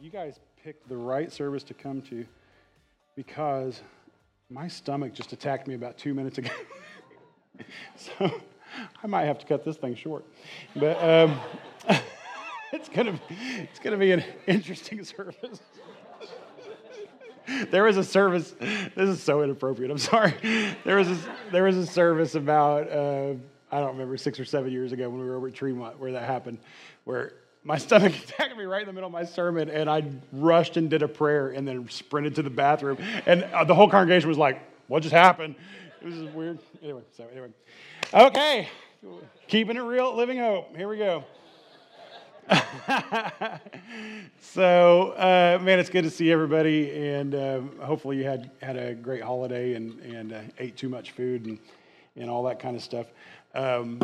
[0.00, 2.24] you guys picked the right service to come to
[3.16, 3.82] because
[4.48, 6.50] my stomach just attacked me about two minutes ago.
[7.96, 8.30] so
[9.02, 10.24] I might have to cut this thing short.
[10.76, 11.38] But um,
[12.72, 15.60] it's gonna it's gonna be an interesting service.
[17.70, 18.54] there was a service.
[18.60, 19.90] This is so inappropriate.
[19.90, 20.34] I'm sorry.
[20.84, 21.18] There was a,
[21.50, 23.34] there was a service about uh,
[23.70, 26.12] I don't remember six or seven years ago when we were over at Tremont where
[26.12, 26.58] that happened,
[27.04, 27.32] where
[27.64, 30.90] my stomach attacked me right in the middle of my sermon, and I rushed and
[30.90, 34.38] did a prayer, and then sprinted to the bathroom, and uh, the whole congregation was
[34.38, 35.54] like, "What just happened?"
[36.00, 36.58] It was weird.
[36.82, 37.48] Anyway, so anyway,
[38.12, 38.68] okay,
[39.46, 40.76] keeping it real, living hope.
[40.76, 41.24] Here we go.
[44.40, 48.94] so, uh, man, it's good to see everybody, and uh, hopefully you had had a
[48.94, 51.58] great holiday and and uh, ate too much food and
[52.16, 53.06] and all that kind of stuff.
[53.54, 54.00] Um,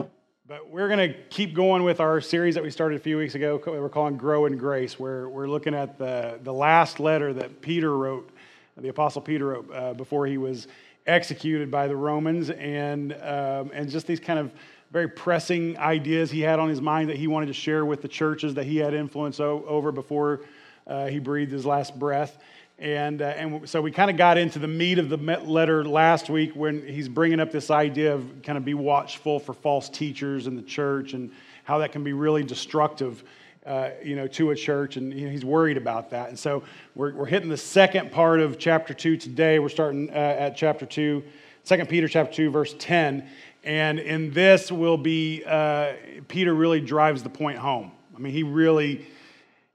[0.48, 3.34] but we're going to keep going with our series that we started a few weeks
[3.34, 3.60] ago.
[3.66, 7.94] We're calling Grow in Grace, where we're looking at the, the last letter that Peter
[7.94, 8.30] wrote,
[8.78, 10.66] the Apostle Peter wrote, uh, before he was
[11.06, 14.50] executed by the Romans, and, um, and just these kind of
[14.91, 18.08] very pressing ideas he had on his mind that he wanted to share with the
[18.08, 20.41] churches that he had influence o- over before
[20.86, 22.38] uh, he breathed his last breath.
[22.79, 26.31] And, uh, and so we kind of got into the meat of the letter last
[26.31, 30.47] week when he's bringing up this idea of kind of be watchful for false teachers
[30.47, 31.33] in the church and
[31.65, 33.25] how that can be really destructive,
[33.67, 34.97] uh, you know, to a church.
[34.97, 36.29] And you know, he's worried about that.
[36.29, 36.62] And so
[36.95, 39.59] we're, we're hitting the second part of chapter 2 today.
[39.59, 41.25] We're starting uh, at chapter 2,
[41.65, 43.29] 2 Peter chapter 2, verse 10.
[43.65, 45.95] And in this will be, uh,
[46.29, 47.91] Peter really drives the point home.
[48.15, 49.05] I mean, he really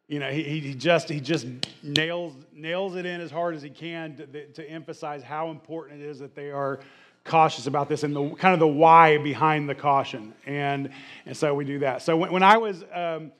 [0.07, 1.47] you know, he, he just he just
[1.81, 6.05] nails nails it in as hard as he can to, to emphasize how important it
[6.05, 6.79] is that they are
[7.23, 10.33] cautious about this and the kind of the why behind the caution.
[10.45, 10.89] And
[11.25, 12.01] and so we do that.
[12.01, 13.31] So when, when I was um,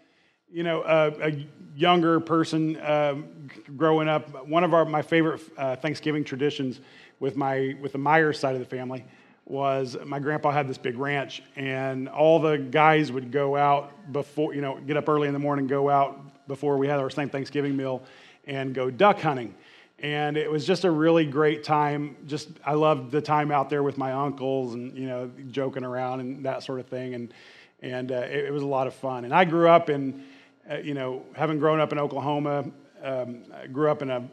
[0.51, 3.27] you know a, a younger person um,
[3.75, 6.79] growing up, one of our my favorite uh, Thanksgiving traditions
[7.19, 9.03] with my with the Myers side of the family
[9.45, 14.55] was my grandpa had this big ranch and all the guys would go out before
[14.55, 17.29] you know get up early in the morning go out before we had our same
[17.29, 18.03] Thanksgiving meal
[18.45, 19.55] and go duck hunting.
[19.99, 22.17] And it was just a really great time.
[22.25, 26.19] Just I loved the time out there with my uncles and you know joking around
[26.19, 27.13] and that sort of thing.
[27.13, 27.33] And
[27.81, 29.25] and uh, it, it, was a lot of fun.
[29.25, 30.23] And I grew up in
[30.69, 32.65] uh, you know having grown up in Oklahoma,
[33.01, 34.29] um, I grew up in a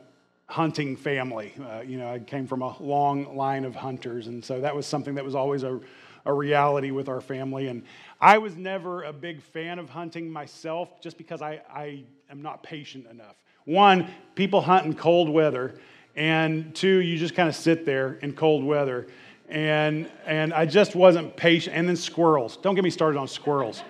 [0.46, 1.54] hunting family.
[1.60, 4.86] Uh, you know I came from a long line of hunters, and so that was
[4.86, 5.78] something that was always a
[6.24, 7.68] a reality with our family.
[7.68, 7.82] And
[8.20, 12.62] I was never a big fan of hunting myself just because I, I am not
[12.62, 13.36] patient enough.
[13.64, 15.78] One, people hunt in cold weather,
[16.16, 19.06] and two, you just kind of sit there in cold weather.
[19.48, 21.76] And, and I just wasn't patient.
[21.76, 22.56] And then squirrels.
[22.56, 23.82] Don't get me started on squirrels.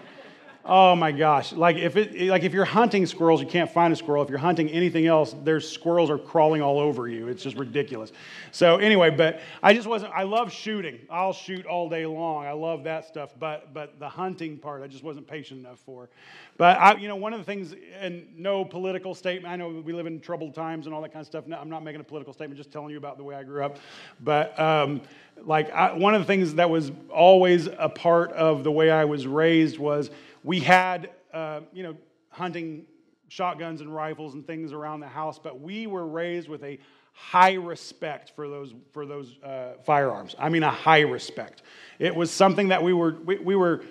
[0.62, 1.54] Oh my gosh.
[1.54, 4.22] Like if, it, like if you're hunting squirrels, you can't find a squirrel.
[4.22, 7.28] If you're hunting anything else, there's squirrels are crawling all over you.
[7.28, 8.12] It's just ridiculous.
[8.52, 10.98] So anyway, but I just wasn't, I love shooting.
[11.10, 12.44] I'll shoot all day long.
[12.44, 13.30] I love that stuff.
[13.38, 16.10] But, but the hunting part, I just wasn't patient enough for.
[16.58, 19.94] But I, you know, one of the things, and no political statement, I know we
[19.94, 21.46] live in troubled times and all that kind of stuff.
[21.46, 23.64] No, I'm not making a political statement, just telling you about the way I grew
[23.64, 23.78] up.
[24.20, 25.00] But um,
[25.42, 29.06] like I, one of the things that was always a part of the way I
[29.06, 30.10] was raised was,
[30.42, 31.96] we had, uh, you know,
[32.30, 32.86] hunting
[33.28, 36.78] shotguns and rifles and things around the house, but we were raised with a
[37.12, 40.34] high respect for those for those uh, firearms.
[40.38, 41.62] I mean, a high respect.
[41.98, 43.82] It was something that we were we, we, were.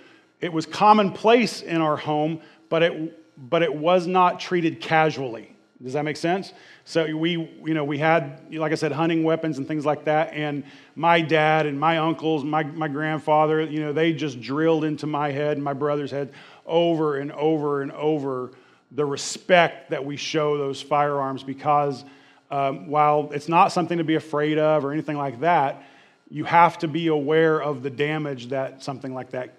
[0.42, 5.56] It was commonplace in our home, but it but it was not treated casually.
[5.81, 6.51] Does that make sense?
[6.84, 10.34] So we, you know, we had, like I said, hunting weapons and things like that.
[10.34, 15.07] And my dad and my uncles, my, my grandfather, you know, they just drilled into
[15.07, 16.34] my head and my brother's head
[16.66, 18.51] over and over and over
[18.91, 22.03] the respect that we show those firearms because
[22.51, 25.84] um, while it's not something to be afraid of or anything like that,
[26.29, 29.55] you have to be aware of the damage that something like that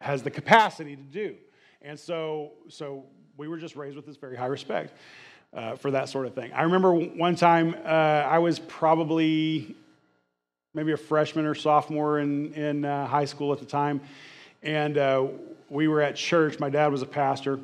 [0.00, 1.36] has the capacity to do.
[1.82, 3.04] And so, so
[3.36, 4.94] we were just raised with this very high respect
[5.52, 6.52] uh, for that sort of thing.
[6.52, 9.74] I remember one time uh, I was probably
[10.74, 14.00] maybe a freshman or sophomore in, in uh, high school at the time,
[14.62, 15.26] and uh,
[15.68, 16.58] we were at church.
[16.58, 17.54] My dad was a pastor.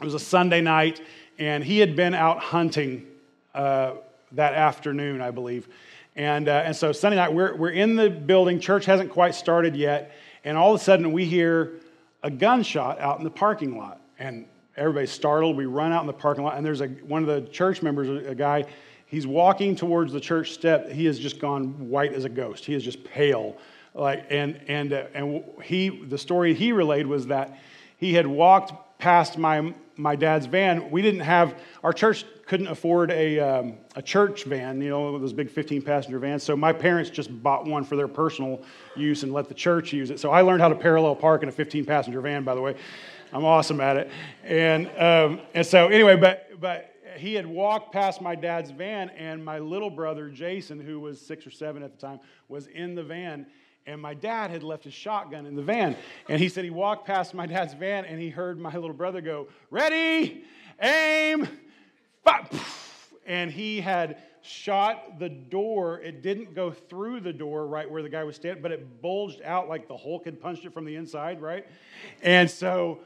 [0.00, 1.00] It was a Sunday night,
[1.38, 3.06] and he had been out hunting
[3.54, 3.94] uh,
[4.32, 5.68] that afternoon, I believe.
[6.16, 8.58] And, uh, and so Sunday night, we're, we're in the building.
[8.58, 10.16] Church hasn't quite started yet.
[10.44, 11.72] And all of a sudden, we hear
[12.22, 14.00] a gunshot out in the parking lot.
[14.18, 15.56] And Everybody's startled.
[15.56, 18.26] We run out in the parking lot, and there's a, one of the church members,
[18.26, 18.66] a guy,
[19.06, 20.90] he's walking towards the church step.
[20.90, 22.64] He has just gone white as a ghost.
[22.64, 23.56] He is just pale.
[23.94, 27.58] Like, and, and, uh, and he, the story he relayed was that
[27.96, 30.90] he had walked past my, my dad's van.
[30.90, 35.32] We didn't have, our church couldn't afford a, um, a church van, you know, those
[35.32, 36.42] big 15 passenger vans.
[36.42, 38.62] So my parents just bought one for their personal
[38.94, 40.20] use and let the church use it.
[40.20, 42.76] So I learned how to parallel park in a 15 passenger van, by the way.
[43.32, 44.10] I'm awesome at it.
[44.44, 49.44] And, um, and so, anyway, but, but he had walked past my dad's van, and
[49.44, 53.02] my little brother, Jason, who was six or seven at the time, was in the
[53.02, 53.46] van.
[53.86, 55.96] And my dad had left his shotgun in the van.
[56.28, 59.20] And he said he walked past my dad's van and he heard my little brother
[59.20, 60.42] go, Ready,
[60.82, 61.46] aim,
[62.24, 62.48] fire.
[63.26, 66.00] And he had shot the door.
[66.00, 69.40] It didn't go through the door right where the guy was standing, but it bulged
[69.42, 71.66] out like the Hulk had punched it from the inside, right?
[72.22, 73.00] And so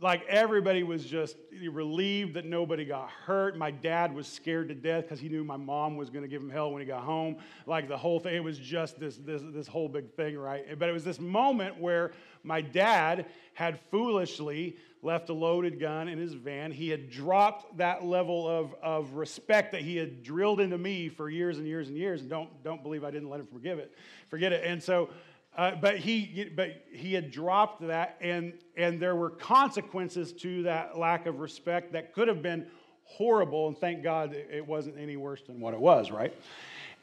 [0.00, 1.36] like everybody was just
[1.70, 3.58] relieved that nobody got hurt.
[3.58, 6.40] My dad was scared to death because he knew my mom was going to give
[6.40, 7.36] him hell when he got home.
[7.66, 10.78] Like the whole thing, it was just this, this, this whole big thing, right?
[10.78, 12.12] But it was this moment where
[12.42, 16.72] my dad had foolishly left a loaded gun in his van.
[16.72, 21.28] He had dropped that level of, of respect that he had drilled into me for
[21.28, 22.22] years and years and years.
[22.22, 23.94] And don't, don't believe I didn't let him forgive it,
[24.28, 24.64] forget it.
[24.64, 25.10] And so
[25.56, 30.96] uh, but he but he had dropped that and and there were consequences to that
[30.96, 32.66] lack of respect that could have been
[33.04, 36.34] horrible and thank god it wasn't any worse than what it was right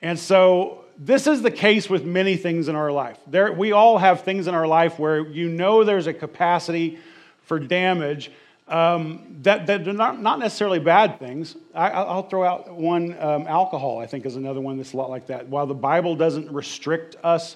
[0.02, 3.98] and so this is the case with many things in our life there we all
[3.98, 6.98] have things in our life where you know there's a capacity
[7.44, 8.32] for damage
[8.68, 11.56] um, that, that are not, not necessarily bad things.
[11.74, 15.10] I, will throw out one um, alcohol, I think, is another one that's a lot
[15.10, 15.48] like that.
[15.48, 17.56] While the Bible doesn't restrict us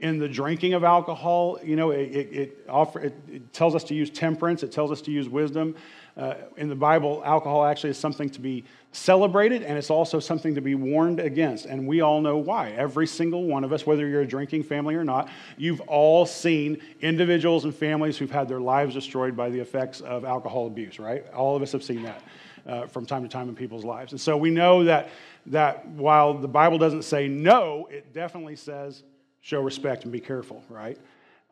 [0.00, 1.58] in the drinking of alcohol.
[1.62, 4.90] You know, it, it, it, offer, it, it tells us to use temperance, it tells
[4.90, 5.76] us to use wisdom.
[6.16, 10.54] Uh, in the Bible, alcohol actually is something to be celebrated and it's also something
[10.54, 11.66] to be warned against.
[11.66, 12.70] And we all know why.
[12.70, 16.82] Every single one of us, whether you're a drinking family or not, you've all seen
[17.00, 21.26] individuals and families who've had their lives destroyed by the effects of alcohol abuse, right?
[21.32, 22.22] All of us have seen that.
[22.66, 24.12] Uh, from time to time in people's lives.
[24.12, 25.08] And so we know that,
[25.46, 29.02] that while the Bible doesn't say no, it definitely says
[29.40, 30.98] show respect and be careful, right?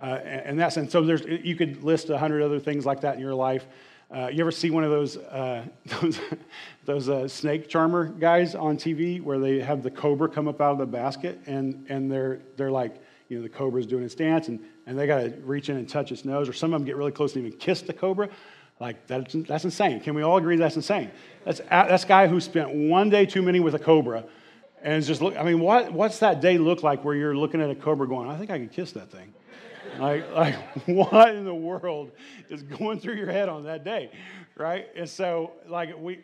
[0.01, 3.15] Uh, and, that's and so there's you could list a hundred other things like that
[3.15, 3.67] in your life.
[4.15, 5.65] Uh, you ever see one of those uh,
[6.01, 6.21] those,
[6.85, 10.73] those uh, snake charmer guys on TV where they have the cobra come up out
[10.73, 14.49] of the basket and and they're they're like you know the cobra's doing its dance
[14.49, 16.87] and and they got to reach in and touch its nose or some of them
[16.87, 18.29] get really close and even kiss the cobra.
[18.81, 19.99] Like that's that's insane.
[20.01, 21.11] Can we all agree that's insane?
[21.45, 24.25] That's that's guy who spent one day too many with a cobra
[24.83, 27.61] and it's just look, I mean, what, what's that day look like where you're looking
[27.61, 29.35] at a cobra going, I think I could kiss that thing?
[29.99, 30.55] like, like,
[30.87, 32.13] what in the world
[32.49, 34.11] is going through your head on that day?
[34.57, 34.87] Right?
[34.97, 36.21] And so, like, we,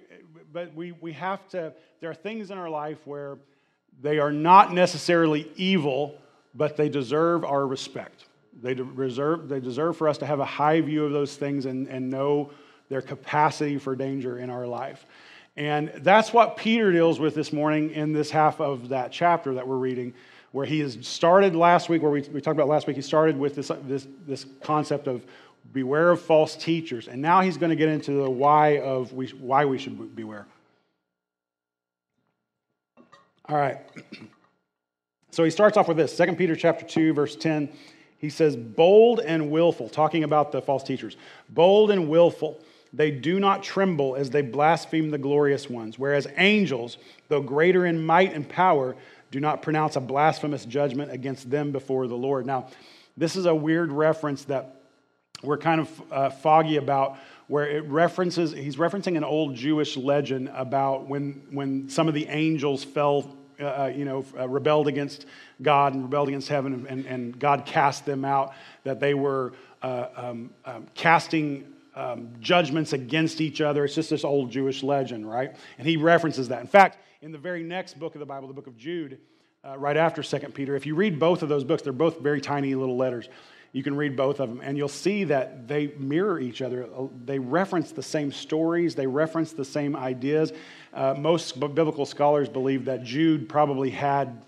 [0.53, 3.39] but we, we have to, there are things in our life where
[4.01, 6.19] they are not necessarily evil,
[6.55, 8.27] but they deserve our respect.
[8.63, 11.89] They deserve, they deserve for us to have a high view of those things and,
[11.89, 12.51] and know
[12.89, 15.07] their capacity for danger in our life.
[15.57, 19.67] And that's what Peter deals with this morning in this half of that chapter that
[19.67, 20.13] we're reading,
[20.53, 23.39] where he has started last week, where we, we talked about last week, he started
[23.39, 25.25] with this, this, this concept of
[25.73, 27.07] beware of false teachers.
[27.07, 30.47] And now he's going to get into the why of we, why we should beware.
[33.49, 33.79] All right.
[35.31, 37.69] So he starts off with this 2 Peter chapter 2, verse 10.
[38.19, 41.17] He says, bold and willful, talking about the false teachers.
[41.51, 42.61] Bold and willful
[42.97, 46.99] they do not tremble as they blaspheme the glorious ones, whereas angels,
[47.29, 48.95] though greater in might and power,
[49.31, 52.47] do not pronounce a blasphemous judgment against them before the Lord.
[52.47, 52.69] Now,
[53.17, 54.81] this is a weird reference that
[55.43, 60.51] we're kind of uh, foggy about where it references he's referencing an old jewish legend
[60.55, 65.27] about when when some of the angels fell uh, uh you know uh, rebelled against
[65.61, 70.07] god and rebelled against heaven and, and god cast them out that they were uh,
[70.17, 73.85] um, um, casting um, judgments against each other.
[73.85, 75.55] It's just this old Jewish legend, right?
[75.79, 76.61] And he references that.
[76.61, 79.19] In fact, in the very next book of the Bible, the book of Jude,
[79.67, 82.41] uh, right after Second Peter, if you read both of those books, they're both very
[82.41, 83.29] tiny little letters.
[83.73, 86.89] You can read both of them, and you'll see that they mirror each other.
[87.25, 90.53] They reference the same stories, they reference the same ideas.
[90.93, 94.45] Uh, most biblical scholars believe that Jude probably had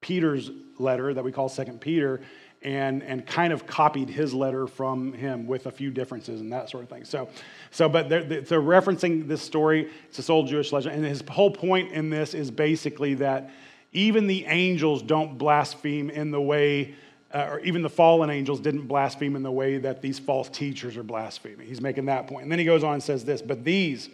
[0.00, 2.20] Peter's letter that we call Second Peter
[2.64, 6.70] and, and kind of copied his letter from him with a few differences and that
[6.70, 7.04] sort of thing.
[7.04, 7.28] So,
[7.70, 9.90] so but they're, they're referencing this story.
[10.08, 10.94] It's this old Jewish legend.
[10.94, 13.50] And his whole point in this is basically that
[13.92, 16.94] even the angels don't blaspheme in the way,
[17.32, 20.96] uh, or even the fallen angels didn't blaspheme in the way that these false teachers
[20.96, 21.66] are blaspheming.
[21.66, 22.44] He's making that point.
[22.44, 24.08] And then he goes on and says this But these,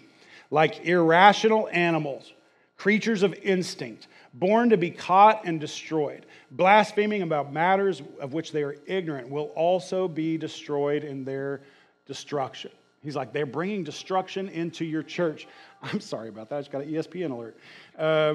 [0.50, 2.32] like irrational animals,
[2.76, 8.62] creatures of instinct, born to be caught and destroyed, blaspheming about matters of which they
[8.62, 11.62] are ignorant, will also be destroyed in their
[12.06, 12.70] destruction.
[13.02, 15.46] He's like, they're bringing destruction into your church.
[15.82, 16.56] I'm sorry about that.
[16.56, 17.56] I just got an ESPN alert.
[17.98, 18.34] Uh,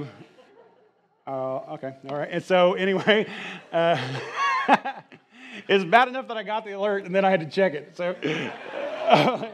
[1.26, 2.30] uh, okay, all right.
[2.32, 3.26] And so, anyway,
[3.72, 3.98] uh,
[5.68, 7.96] it's bad enough that I got the alert and then I had to check it.
[7.96, 8.16] So,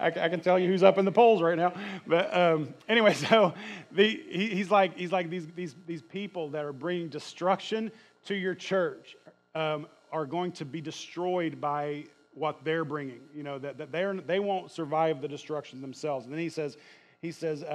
[0.00, 1.74] I, I, can tell you who's up in the polls right now.
[2.06, 3.54] But um, anyway, so
[3.92, 7.92] the, he, he's like, he's like these, these, these people that are bringing destruction
[8.24, 9.16] to your church
[9.54, 12.04] um, are going to be destroyed by
[12.34, 13.20] what they're bringing.
[13.34, 16.26] You know, that, that they're, they won't survive the destruction themselves.
[16.26, 16.76] And then he says,
[17.20, 17.66] he says, uh,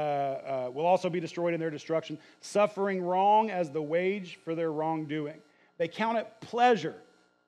[0.67, 4.72] uh, will also be destroyed in their destruction, suffering wrong as the wage for their
[4.72, 5.39] wrongdoing.
[5.77, 6.96] They count it pleasure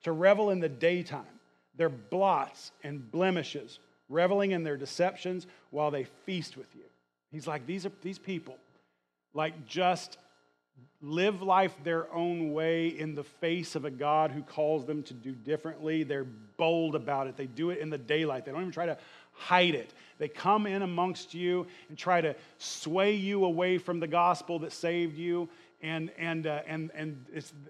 [0.04, 1.26] to revel in the daytime,
[1.76, 6.84] their blots and blemishes, reveling in their deceptions while they feast with you.
[7.32, 8.58] He's like, these, are, these people,
[9.34, 10.18] like, just
[11.02, 15.14] live life their own way in the face of a God who calls them to
[15.14, 16.04] do differently.
[16.04, 16.26] They're
[16.58, 17.38] bold about it.
[17.38, 18.46] They do it in the daylight.
[18.46, 18.98] They don't even try to
[19.34, 19.94] hide it.
[20.18, 24.72] They come in amongst you and try to sway you away from the gospel that
[24.72, 25.50] saved you.
[25.82, 27.24] And, and, uh, and, and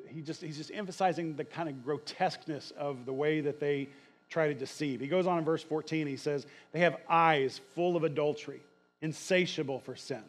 [0.07, 3.89] he just, he's just emphasizing the kind of grotesqueness of the way that they
[4.29, 4.99] try to deceive.
[4.99, 8.61] He goes on in verse 14, he says, They have eyes full of adultery,
[9.01, 10.23] insatiable for sin.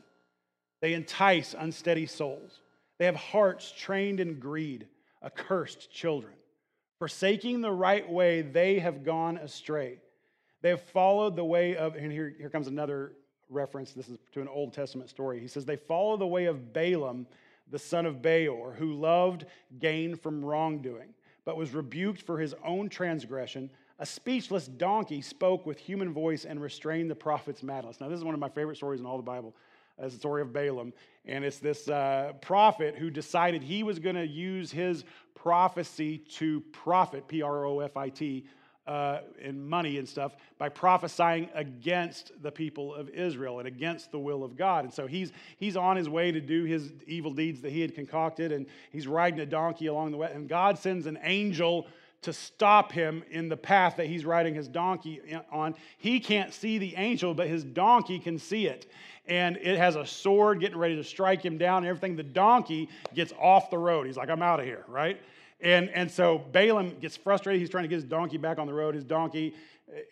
[0.81, 2.61] They entice unsteady souls.
[2.99, 4.87] They have hearts trained in greed,
[5.23, 6.35] accursed children.
[6.99, 9.99] Forsaking the right way, they have gone astray.
[10.63, 13.13] They have followed the way of, and here, here comes another
[13.49, 13.93] reference.
[13.93, 15.41] This is to an Old Testament story.
[15.41, 17.27] He says, They follow the way of Balaam,
[17.71, 19.47] the son of Beor, who loved
[19.79, 21.15] gain from wrongdoing,
[21.45, 23.71] but was rebuked for his own transgression.
[24.01, 28.01] A speechless donkey spoke with human voice and restrained the prophet's madness.
[28.01, 29.55] Now, this is one of my favorite stories in all the Bible
[29.99, 30.93] as the story of Balaam.
[31.27, 36.61] And it's this uh, prophet who decided he was going to use his prophecy to
[36.73, 38.47] profit, P R O F I T,
[38.87, 44.19] uh, in money and stuff, by prophesying against the people of Israel and against the
[44.19, 44.85] will of God.
[44.85, 47.95] And so he's, he's on his way to do his evil deeds that he had
[47.97, 50.31] concocted, and he's riding a donkey along the way.
[50.33, 51.89] And God sends an angel
[52.23, 55.21] to stop him in the path that he's riding his donkey
[55.53, 55.75] on.
[55.99, 58.91] He can't see the angel, but his donkey can see it.
[59.27, 62.17] And it has a sword getting ready to strike him down and everything.
[62.17, 64.07] The donkey gets off the road.
[64.07, 65.21] He's like, I'm out of here, right?
[65.61, 67.61] And, and so Balaam gets frustrated.
[67.61, 68.95] He's trying to get his donkey back on the road.
[68.95, 69.55] His donkey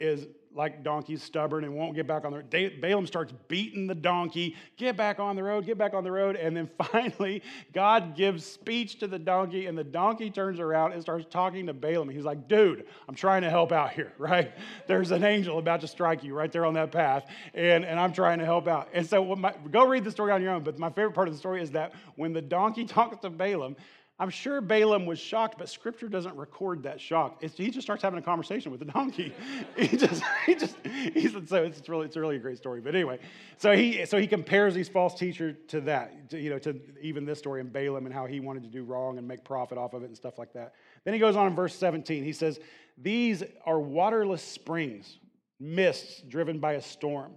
[0.00, 2.80] is like donkeys, stubborn and won't get back on the road.
[2.80, 6.34] Balaam starts beating the donkey, get back on the road, get back on the road.
[6.34, 7.42] And then finally,
[7.75, 11.75] God gives speech to the donkey, and the donkey turns around and starts talking to
[11.75, 12.08] Balaam.
[12.08, 14.52] He's like, dude, I'm trying to help out here, right?
[14.86, 18.12] There's an angel about to strike you right there on that path, and, and I'm
[18.12, 18.88] trying to help out.
[18.94, 20.62] And so, my, go read the story on your own.
[20.62, 23.76] But my favorite part of the story is that when the donkey talks to Balaam,
[24.18, 27.37] I'm sure Balaam was shocked, but scripture doesn't record that shock.
[27.42, 29.35] It's, he just starts having a conversation with the donkey.
[29.76, 30.75] he just, he just,
[31.12, 32.80] he's, so it's, really, it's really a great story.
[32.80, 33.18] But anyway,
[33.58, 37.26] so he, so he compares these false teachers to that, to, you know, to even
[37.26, 39.92] this story in Balaam and how he wanted to do wrong and make profit off
[39.92, 40.73] of it and stuff like that.
[41.04, 42.25] Then he goes on in verse 17.
[42.25, 42.58] He says,
[42.96, 45.18] These are waterless springs,
[45.61, 47.32] mists driven by a storm.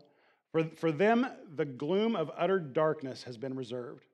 [0.54, 4.06] For, for them, the gloom of utter darkness has been reserved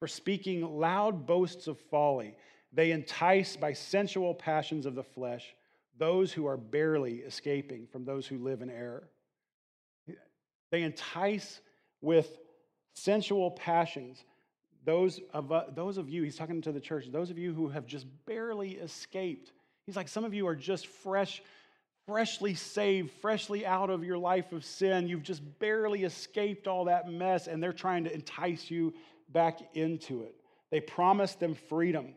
[0.00, 2.34] for speaking loud boasts of folly.
[2.72, 5.54] They entice by sensual passions of the flesh
[5.98, 9.06] those who are barely escaping from those who live in error.
[10.70, 11.60] They entice
[12.00, 12.38] with
[12.94, 14.24] sensual passions
[14.84, 17.68] those of, uh, those of you, he's talking to the church, those of you who
[17.68, 19.52] have just barely escaped.
[19.86, 21.42] He's like, some of you are just fresh,
[22.06, 25.06] freshly saved, freshly out of your life of sin.
[25.06, 28.94] You've just barely escaped all that mess, and they're trying to entice you
[29.32, 30.34] back into it.
[30.70, 32.14] They promise them freedom,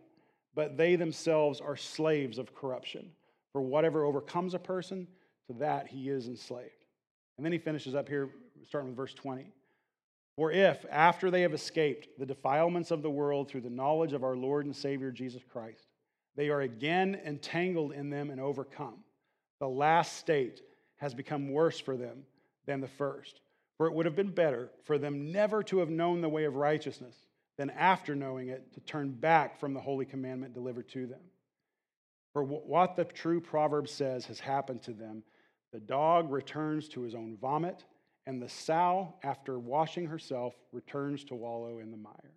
[0.55, 3.11] but they themselves are slaves of corruption.
[3.51, 5.07] For whatever overcomes a person,
[5.47, 6.71] to that he is enslaved.
[7.37, 8.29] And then he finishes up here,
[8.67, 9.45] starting with verse 20.
[10.35, 14.23] For if, after they have escaped the defilements of the world through the knowledge of
[14.23, 15.87] our Lord and Savior Jesus Christ,
[16.35, 19.03] they are again entangled in them and overcome,
[19.59, 20.61] the last state
[20.95, 22.23] has become worse for them
[22.65, 23.41] than the first.
[23.77, 26.55] For it would have been better for them never to have known the way of
[26.55, 27.15] righteousness
[27.57, 31.21] than after knowing it to turn back from the holy commandment delivered to them.
[32.33, 35.23] For what the true proverb says has happened to them
[35.73, 37.83] the dog returns to his own vomit,
[38.27, 42.35] and the sow, after washing herself, returns to wallow in the mire.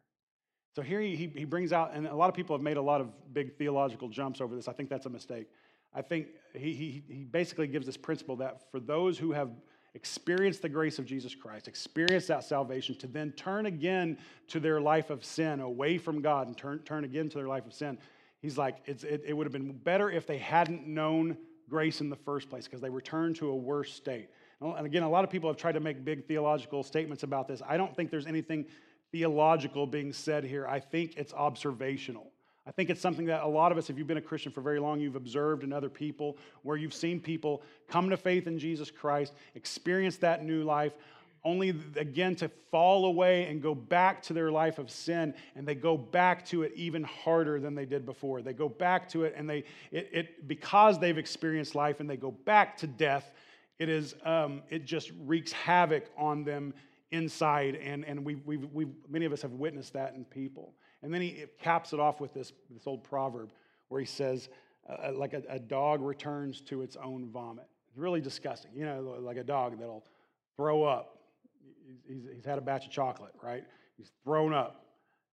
[0.75, 3.03] So here he, he brings out, and a lot of people have made a lot
[3.03, 4.69] of big theological jumps over this.
[4.69, 5.49] I think that's a mistake.
[5.95, 9.51] I think he, he, he basically gives this principle that for those who have
[9.97, 14.81] experience the grace of Jesus Christ, experience that salvation, to then turn again to their
[14.81, 17.99] life of sin, away from God, and turn, turn again to their life of sin.
[18.41, 21.37] He's like, it, it would have been better if they hadn't known
[21.69, 24.29] grace in the first place because they returned to a worse state.
[24.61, 27.61] And again, a lot of people have tried to make big theological statements about this.
[27.67, 28.67] I don't think there's anything
[29.11, 30.67] theological being said here.
[30.67, 32.31] I think it's observational.
[32.67, 34.61] I think it's something that a lot of us, if you've been a Christian for
[34.61, 38.59] very long, you've observed in other people, where you've seen people come to faith in
[38.59, 40.93] Jesus Christ, experience that new life,
[41.45, 45.77] only again to fall away and go back to their life of sin, and they
[45.77, 48.43] go back to it even harder than they did before.
[48.43, 52.17] They go back to it, and they it, it because they've experienced life, and they
[52.17, 53.31] go back to death.
[53.79, 56.75] It is um, it just wreaks havoc on them
[57.13, 60.75] inside, and and we we we many of us have witnessed that in people.
[61.07, 63.53] And then he caps it off with this, this old proverb
[63.91, 64.49] where he says,
[64.91, 67.69] uh, uh, like a, a, dog returns to its own vomit.
[67.87, 68.73] It's really disgusting.
[68.75, 70.05] You know, like a dog that'll
[70.57, 71.21] throw up.
[72.09, 73.63] He's, he's had a batch of chocolate, right?
[73.97, 74.85] He's thrown up.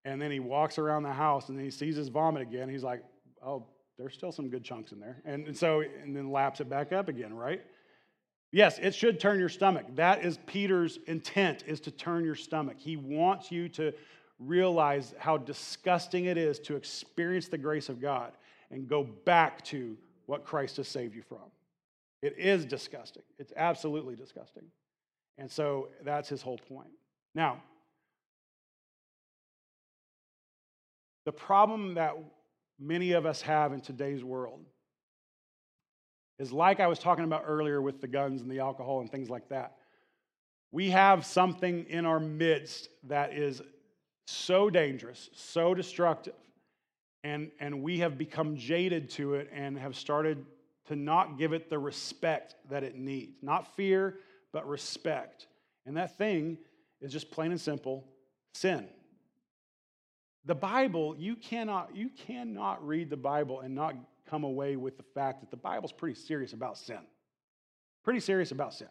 [0.05, 2.69] And then he walks around the house and then he sees his vomit again.
[2.69, 3.03] He's like,
[3.43, 3.65] oh,
[3.97, 5.23] there's still some good chunks in there.
[5.25, 7.63] And, and so, and then laps it back up again, right?
[8.51, 9.87] Yes, it should turn your stomach.
[9.95, 12.75] That is Peter's intent, is to turn your stomach.
[12.77, 13.91] He wants you to
[14.45, 18.33] realize how disgusting it is to experience the grace of God
[18.71, 21.51] and go back to what Christ has saved you from.
[22.21, 23.23] It is disgusting.
[23.37, 24.63] It's absolutely disgusting.
[25.37, 26.91] And so that's his whole point.
[27.35, 27.61] Now,
[31.25, 32.15] the problem that
[32.79, 34.61] many of us have in today's world
[36.39, 39.29] is like I was talking about earlier with the guns and the alcohol and things
[39.29, 39.77] like that.
[40.71, 43.61] We have something in our midst that is
[44.25, 46.35] so dangerous, so destructive,
[47.23, 50.45] and, and we have become jaded to it and have started
[50.87, 53.37] to not give it the respect that it needs.
[53.41, 54.15] Not fear,
[54.51, 55.47] but respect.
[55.85, 56.57] And that thing
[57.01, 58.05] is just plain and simple
[58.53, 58.87] sin.
[60.45, 63.95] The Bible, you cannot, you cannot read the Bible and not
[64.29, 66.99] come away with the fact that the Bible's pretty serious about sin.
[68.03, 68.89] Pretty serious about sin.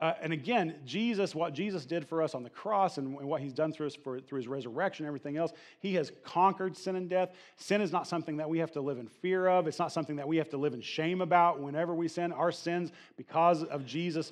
[0.00, 3.40] Uh, and again, Jesus, what Jesus did for us on the cross and, and what
[3.40, 6.94] he's done through us for, through his resurrection and everything else, he has conquered sin
[6.94, 7.32] and death.
[7.56, 9.66] Sin is not something that we have to live in fear of.
[9.66, 12.32] It's not something that we have to live in shame about whenever we sin.
[12.32, 14.30] Our sins, because of Jesus'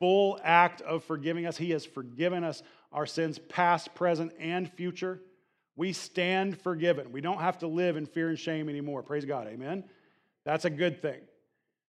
[0.00, 5.20] full act of forgiving us, he has forgiven us our sins, past, present, and future.
[5.76, 7.12] We stand forgiven.
[7.12, 9.02] We don't have to live in fear and shame anymore.
[9.02, 9.46] Praise God.
[9.46, 9.84] Amen.
[10.44, 11.20] That's a good thing.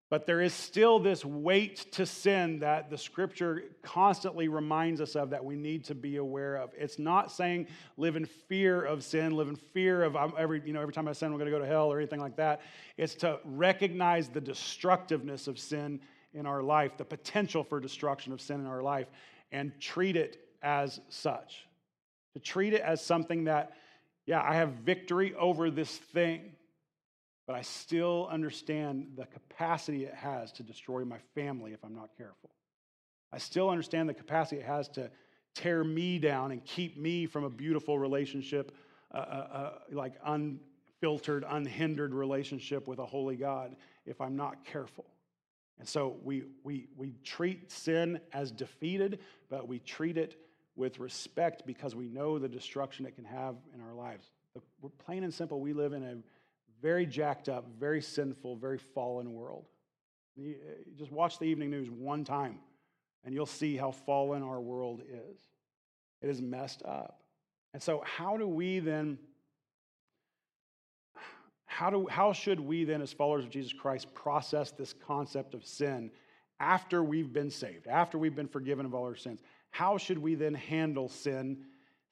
[0.09, 5.31] But there is still this weight to sin that the scripture constantly reminds us of
[5.31, 6.69] that we need to be aware of.
[6.77, 10.81] It's not saying live in fear of sin, live in fear of every, you know,
[10.81, 12.61] every time I sin, I'm going to go to hell or anything like that.
[12.97, 15.99] It's to recognize the destructiveness of sin
[16.35, 19.07] in our life, the potential for destruction of sin in our life,
[19.51, 21.65] and treat it as such.
[22.33, 23.71] To treat it as something that,
[24.27, 26.51] yeah, I have victory over this thing
[27.47, 32.09] but I still understand the capacity it has to destroy my family if I'm not
[32.17, 32.49] careful.
[33.31, 35.11] I still understand the capacity it has to
[35.53, 38.75] tear me down and keep me from a beautiful relationship,
[39.13, 45.05] uh, uh, uh, like unfiltered, unhindered relationship with a holy God if I'm not careful.
[45.79, 50.39] And so we, we, we treat sin as defeated, but we treat it
[50.75, 54.29] with respect because we know the destruction it can have in our lives.
[54.81, 56.15] We're plain and simple, we live in a
[56.85, 59.65] very jacked up, very sinful, very fallen world.
[60.35, 62.59] You uh, just watch the evening news one time,
[63.23, 65.39] and you'll see how fallen our world is.
[66.21, 67.23] It is messed up.
[67.73, 69.17] And so, how do we then?
[71.65, 75.65] How, do, how should we then, as followers of Jesus Christ, process this concept of
[75.65, 76.11] sin
[76.59, 79.41] after we've been saved, after we've been forgiven of all our sins?
[79.71, 81.65] How should we then handle sin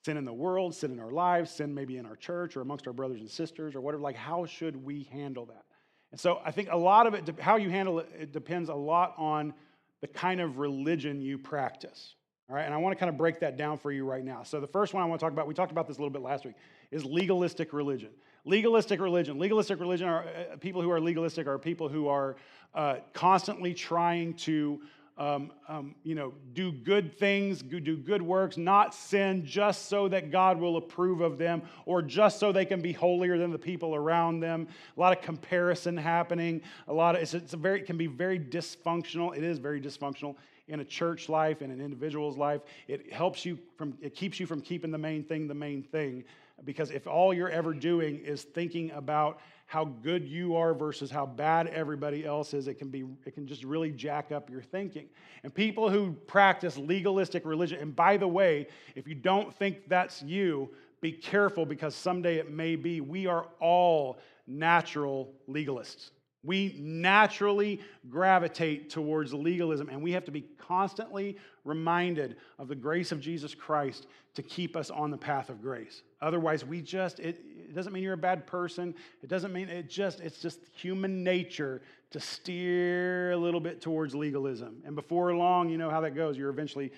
[0.06, 2.88] sin in the world, sin in our lives, sin maybe in our church or amongst
[2.88, 4.04] our brothers and sisters or whatever.
[4.04, 5.64] Like, how should we handle that?
[6.12, 8.76] And so I think a lot of it, how you handle it, it depends a
[8.76, 9.54] lot on
[10.02, 12.16] the kind of religion you practice.
[12.50, 14.44] All right, and I want to kind of break that down for you right now.
[14.44, 16.12] So the first one I want to talk about, we talked about this a little
[16.12, 16.56] bit last week,
[16.92, 18.10] is legalistic religion.
[18.44, 19.40] Legalistic religion.
[19.40, 22.36] Legalistic religion are uh, people who are legalistic are people who are
[22.76, 24.82] uh, constantly trying to
[25.18, 30.32] um, um, you know, do good things, do good works, not sin, just so that
[30.32, 33.94] God will approve of them, or just so they can be holier than the people
[33.94, 34.68] around them.
[34.98, 36.62] A lot of comparison happening.
[36.88, 39.36] A lot of it's, it's a very it can be very dysfunctional.
[39.38, 40.36] It is very dysfunctional
[40.68, 42.62] in a church life, in an individual's life.
[42.88, 46.24] It helps you from it keeps you from keeping the main thing the main thing,
[46.66, 49.40] because if all you're ever doing is thinking about
[49.74, 53.48] how good you are versus how bad everybody else is, it can be it can
[53.48, 55.08] just really jack up your thinking.
[55.42, 60.22] And people who practice legalistic religion, and by the way, if you don't think that's
[60.22, 60.70] you,
[61.02, 63.02] be careful because someday it may be.
[63.02, 66.12] We are all natural legalists.
[66.44, 67.80] We naturally
[68.12, 73.56] gravitate towards legalism, and we have to be constantly reminded of the grace of Jesus
[73.56, 74.06] Christ
[74.36, 76.04] to keep us on the path of grace.
[76.22, 78.94] Otherwise, we just, it, it doesn't mean you're a bad person.
[79.24, 81.82] It doesn't mean it just, it's just human nature
[82.12, 84.84] to steer a little bit towards legalism.
[84.86, 86.38] And before long, you know how that goes.
[86.38, 86.92] You're eventually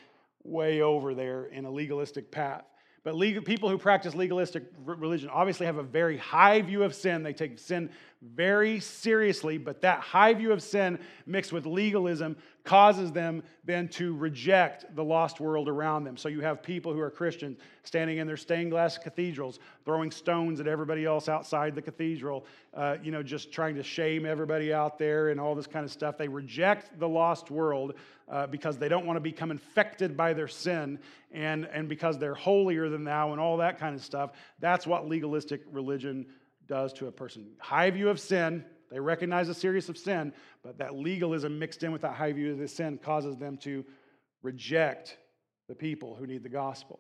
[0.44, 2.66] way over there in a legalistic path.
[3.06, 7.24] But legal, people who practice legalistic religion obviously have a very high view of sin.
[7.24, 7.90] They take sin
[8.34, 14.16] very seriously, but that high view of sin mixed with legalism causes them then to
[14.16, 16.18] reject the lost world around them.
[16.18, 20.60] So you have people who are Christians standing in their stained glass cathedrals, throwing stones
[20.60, 24.98] at everybody else outside the cathedral, uh, you know, just trying to shame everybody out
[24.98, 26.18] there and all this kind of stuff.
[26.18, 27.94] They reject the lost world
[28.28, 30.98] uh, because they don't want to become infected by their sin
[31.32, 34.32] and, and because they're holier than thou and all that kind of stuff.
[34.60, 36.26] That's what legalistic religion
[36.68, 37.48] does to a person.
[37.60, 41.92] High view of sin, they recognize the seriousness of sin, but that legalism mixed in
[41.92, 43.84] with that high view of the sin causes them to
[44.42, 45.18] reject
[45.68, 47.00] the people who need the gospel.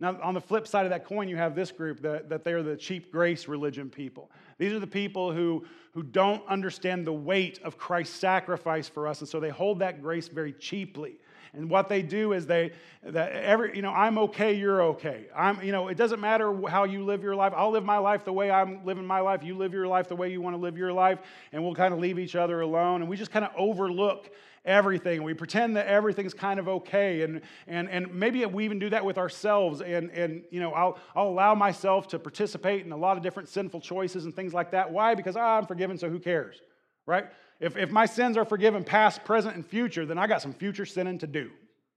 [0.00, 2.64] Now, on the flip side of that coin, you have this group that, that they're
[2.64, 4.32] the cheap grace religion people.
[4.58, 9.20] These are the people who, who don't understand the weight of Christ's sacrifice for us,
[9.20, 11.18] and so they hold that grace very cheaply.
[11.54, 15.26] And what they do is they, that every, you know, I'm okay, you're okay.
[15.36, 17.52] I'm, you know, it doesn't matter how you live your life.
[17.54, 19.42] I'll live my life the way I'm living my life.
[19.42, 21.18] You live your life the way you want to live your life.
[21.52, 23.02] And we'll kind of leave each other alone.
[23.02, 24.30] And we just kind of overlook
[24.64, 25.24] everything.
[25.24, 27.20] We pretend that everything's kind of okay.
[27.20, 29.82] And, and, and maybe we even do that with ourselves.
[29.82, 33.50] And, and you know, I'll, I'll allow myself to participate in a lot of different
[33.50, 34.90] sinful choices and things like that.
[34.90, 35.14] Why?
[35.14, 36.62] Because oh, I'm forgiven, so who cares?
[37.04, 37.26] Right?
[37.62, 40.84] If, if my sins are forgiven past, present, and future, then I got some future
[40.84, 41.50] sinning to do,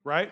[0.04, 0.32] right?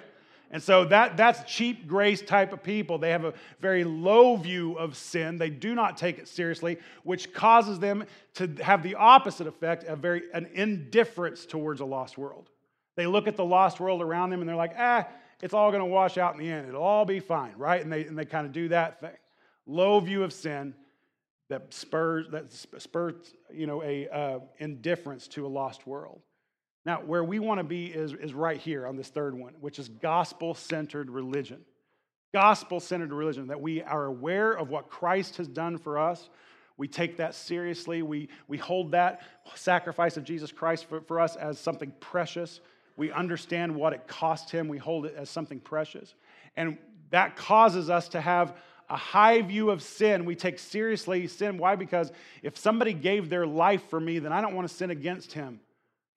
[0.52, 3.00] And so that, that's cheap grace type of people.
[3.00, 5.40] They have a very low view of sin.
[5.40, 9.96] They do not take it seriously, which causes them to have the opposite effect, a
[9.96, 12.52] very an indifference towards a lost world.
[12.96, 15.08] They look at the lost world around them and they're like, ah,
[15.42, 16.68] it's all going to wash out in the end.
[16.70, 17.82] It'll all be fine, right?
[17.82, 19.18] And they, and they kind of do that thing.
[19.66, 20.76] Low view of sin
[21.54, 23.14] that spurs that spurs
[23.54, 26.22] you know a uh, indifference to a lost world.
[26.86, 29.80] Now, where we want to be is, is right here on this third one, which
[29.80, 31.62] is gospel centered religion.
[32.34, 36.30] Gospel centered religion, that we are aware of what Christ has done for us.
[36.76, 38.02] We take that seriously.
[38.02, 39.22] We, we hold that
[39.56, 42.60] sacrifice of Jesus Christ for, for us as something precious.
[42.98, 44.68] We understand what it cost him.
[44.68, 46.16] We hold it as something precious.
[46.58, 46.78] And
[47.12, 48.58] that causes us to have
[48.94, 50.24] a high view of sin.
[50.24, 51.58] We take seriously sin.
[51.58, 51.76] Why?
[51.76, 52.12] Because
[52.44, 55.60] if somebody gave their life for me, then I don't want to sin against him.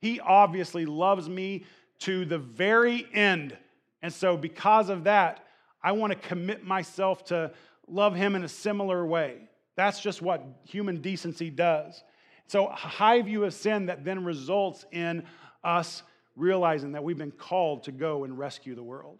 [0.02, 1.64] He obviously loves me
[2.00, 3.56] to the very end.
[4.02, 5.46] And so, because of that,
[5.82, 7.52] I want to commit myself to
[7.88, 9.48] love him in a similar way.
[9.74, 12.04] That's just what human decency does.
[12.46, 15.24] So, a high view of sin that then results in
[15.64, 16.02] us
[16.36, 19.18] realizing that we've been called to go and rescue the world.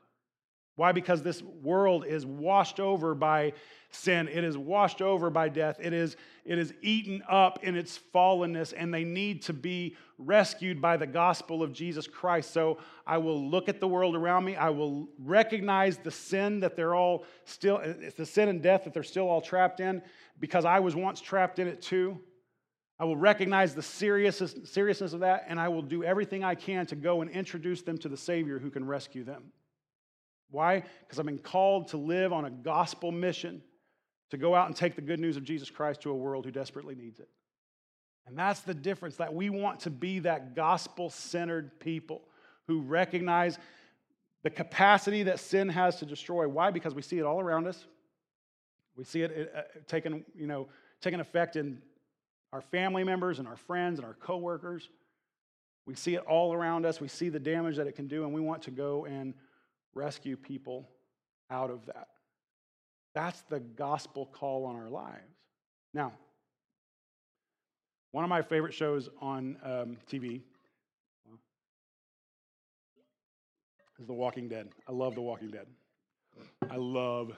[0.77, 0.93] Why?
[0.93, 3.55] Because this world is washed over by
[3.91, 4.29] sin.
[4.29, 5.79] It is washed over by death.
[5.81, 10.83] It is, it is eaten up in its fallenness, and they need to be rescued
[10.83, 12.53] by the gospel of Jesus Christ.
[12.53, 14.55] So I will look at the world around me.
[14.55, 18.93] I will recognize the sin that they're all still, it's the sin and death that
[18.93, 20.03] they're still all trapped in,
[20.41, 22.21] because I was once trapped in it too.
[22.99, 26.85] I will recognize the seriousness, seriousness of that, and I will do everything I can
[26.87, 29.45] to go and introduce them to the Savior who can rescue them.
[30.51, 30.83] Why?
[31.01, 33.63] Because I've been called to live on a gospel mission
[34.31, 36.51] to go out and take the good news of Jesus Christ to a world who
[36.51, 37.29] desperately needs it.
[38.27, 42.23] And that's the difference that we want to be that gospel centered people
[42.67, 43.59] who recognize
[44.43, 46.49] the capacity that sin has to destroy.
[46.49, 46.71] Why?
[46.71, 47.85] Because we see it all around us.
[48.97, 50.69] We see it uh, taking, you know,
[51.01, 51.81] taking effect in
[52.53, 54.89] our family members and our friends and our coworkers.
[55.87, 57.01] We see it all around us.
[57.01, 59.35] We see the damage that it can do, and we want to go and
[59.97, 60.89] rescue people
[61.51, 62.09] out of that.
[63.15, 65.35] That's the gospel call on our lives.
[65.95, 66.13] Now,
[68.13, 70.43] one of my favorite shows on um, TV
[73.99, 74.69] is The Walking Dead.
[74.87, 75.67] I love The Walking Dead.
[76.71, 77.33] I love,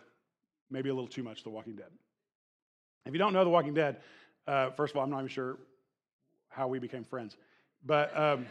[0.71, 1.91] maybe a little too much, The Walking Dead.
[3.07, 4.01] If you don't know The Walking Dead,
[4.49, 5.59] uh, first of all, I'm not even sure
[6.49, 7.37] how we became friends.
[7.87, 8.47] But, um,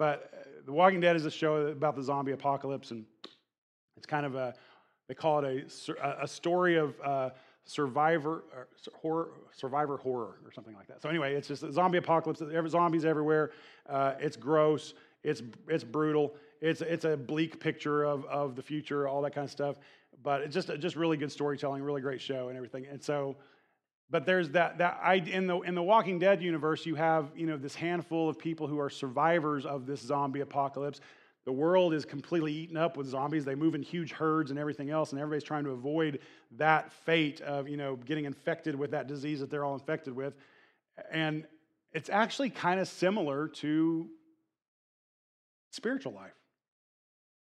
[0.00, 0.32] but
[0.64, 3.04] the Walking Dead is a show about the zombie apocalypse, and
[3.98, 4.54] it's kind of a,
[5.08, 5.70] they call it
[6.02, 7.28] a, a story of uh,
[7.64, 8.44] survivor
[8.94, 11.02] horror, survivor horror or something like that.
[11.02, 12.42] So anyway, it's just a zombie apocalypse.
[12.70, 13.50] Zombies everywhere.
[13.86, 14.94] Uh, it's gross.
[15.22, 16.34] It's it's brutal.
[16.62, 19.76] It's it's a bleak picture of of the future, all that kind of stuff.
[20.22, 22.86] But it's just just really good storytelling, really great show and everything.
[22.90, 23.36] And so
[24.10, 27.46] but there's that that I in the in the Walking Dead universe, you have you
[27.46, 31.00] know this handful of people who are survivors of this zombie apocalypse.
[31.44, 33.44] The world is completely eaten up with zombies.
[33.44, 36.20] They move in huge herds and everything else, and everybody's trying to avoid
[36.58, 40.34] that fate of you know getting infected with that disease that they're all infected with.
[41.10, 41.46] And
[41.92, 44.08] it's actually kind of similar to
[45.70, 46.34] spiritual life.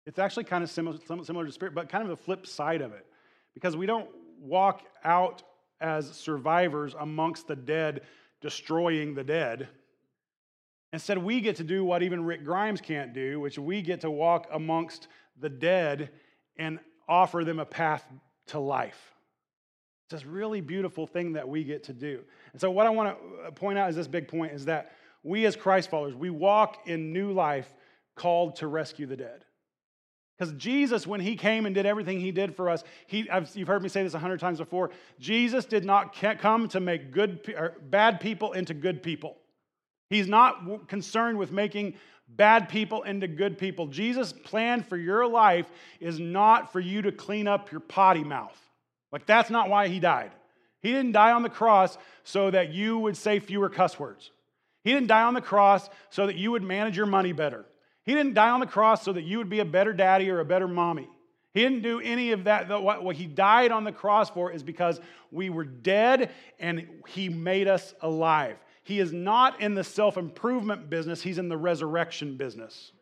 [0.06, 2.92] It's actually kind of similar, similar to spirit, but kind of the flip side of
[2.94, 3.06] it.
[3.54, 4.10] Because we don't
[4.40, 5.44] walk out
[5.82, 8.02] as survivors amongst the dead,
[8.42, 9.68] destroying the dead.
[10.94, 14.12] Instead, we get to do what even Rick Grimes can't do, which we get to
[14.12, 15.08] walk amongst
[15.40, 16.12] the dead
[16.58, 18.06] and offer them a path
[18.48, 19.14] to life.
[20.06, 22.22] It's this really beautiful thing that we get to do.
[22.52, 24.92] And so, what I want to uh, point out is this big point is that
[25.24, 27.74] we as Christ followers, we walk in new life
[28.16, 29.46] called to rescue the dead.
[30.38, 33.84] Because Jesus, when he came and did everything he did for us, he, you've heard
[33.84, 34.90] me say this a hundred times before.
[35.20, 37.42] Jesus did not come to make good,
[37.90, 39.38] bad people into good people.
[40.10, 41.94] He's not concerned with making
[42.28, 43.88] bad people into good people.
[43.88, 45.68] Jesus' plan for your life
[46.00, 48.58] is not for you to clean up your potty mouth.
[49.12, 50.32] Like, that's not why he died.
[50.82, 54.32] He didn't die on the cross so that you would say fewer cuss words.
[54.84, 57.66] He didn't die on the cross so that you would manage your money better.
[58.04, 60.40] He didn't die on the cross so that you would be a better daddy or
[60.40, 61.08] a better mommy.
[61.54, 62.70] He didn't do any of that.
[62.82, 65.00] What he died on the cross for is because
[65.32, 68.58] we were dead and he made us alive.
[68.84, 72.94] He is not in the self improvement business, he's in the resurrection business.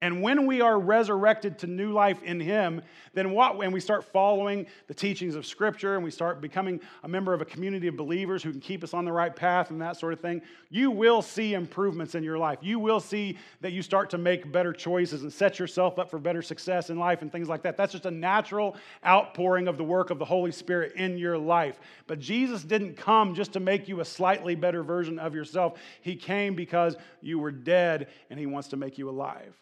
[0.00, 2.82] And when we are resurrected to new life in Him,
[3.14, 3.56] then what?
[3.56, 7.40] When we start following the teachings of Scripture and we start becoming a member of
[7.40, 10.12] a community of believers who can keep us on the right path and that sort
[10.12, 12.58] of thing, you will see improvements in your life.
[12.62, 16.20] You will see that you start to make better choices and set yourself up for
[16.20, 17.76] better success in life and things like that.
[17.76, 21.80] That's just a natural outpouring of the work of the Holy Spirit in your life.
[22.06, 26.14] But Jesus didn't come just to make you a slightly better version of yourself, He
[26.14, 29.56] came because you were dead and He wants to make you alive.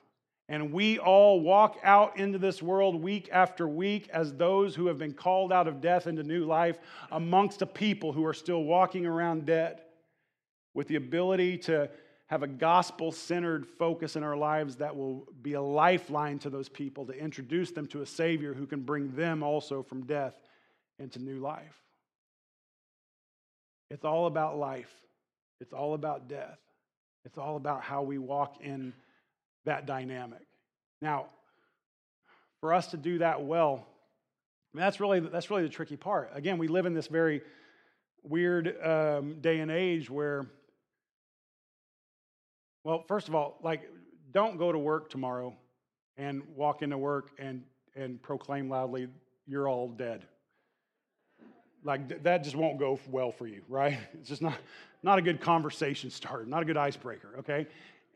[0.48, 4.98] And we all walk out into this world week after week as those who have
[4.98, 6.78] been called out of death into new life
[7.11, 9.80] amongst a people who are still walking around dead
[10.72, 11.90] with the ability to
[12.26, 16.68] have a gospel centered focus in our lives that will be a lifeline to those
[16.68, 20.35] people to introduce them to a Savior who can bring them also from death
[20.98, 21.82] into new life.
[23.90, 24.92] It's all about life,
[25.61, 26.59] it's all about death,
[27.24, 28.92] it's all about how we walk in
[29.66, 30.40] that dynamic.
[31.02, 31.26] Now,
[32.61, 33.87] for us to do that well,
[34.74, 36.31] I mean, that's really that's really the tricky part.
[36.35, 37.42] Again, we live in this very
[38.22, 40.46] weird um, day and age where,
[42.83, 43.88] well, first of all, like,
[44.33, 45.55] don't go to work tomorrow
[46.16, 47.62] and walk into work and
[47.94, 49.09] and proclaim loudly,
[49.46, 50.24] "You're all dead."
[51.85, 53.98] Like that just won't go well for you, right?
[54.14, 54.59] It's just not
[55.02, 57.37] not a good conversation starter, not a good icebreaker.
[57.38, 57.66] Okay,